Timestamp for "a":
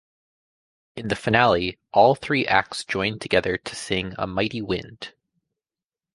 4.17-4.25